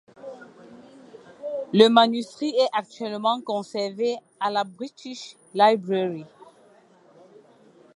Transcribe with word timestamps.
Le 1.73 1.87
manuscrit 1.87 2.51
est 2.57 2.69
actuellement 2.75 3.39
conservé 3.41 4.15
à 4.39 4.49
la 4.49 4.63
British 4.63 5.35
Library. 5.53 6.25